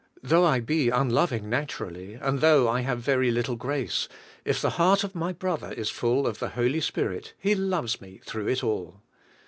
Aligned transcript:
Though 0.23 0.43
I 0.43 0.61
be 0.61 0.89
unloving 0.89 1.43
naturallj^ 1.43 2.17
and 2.23 2.39
though 2.39 2.67
I 2.67 2.81
have 2.81 2.97
very 3.01 3.29
little 3.29 3.55
grace, 3.55 4.09
if 4.43 4.59
the 4.59 4.71
heart 4.81 5.03
of 5.03 5.13
my 5.13 5.31
brother 5.31 5.73
is 5.73 5.91
full 5.91 6.25
of 6.25 6.39
the 6.39 6.49
Holy 6.49 6.81
Spirit 6.81 7.35
he 7.37 7.53
loves 7.53 8.01
me 8.01 8.19
through 8.25 8.47
it 8.47 8.63
all. 8.63 9.03